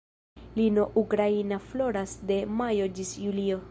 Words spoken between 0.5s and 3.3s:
Lino ukraina floras de majo ĝis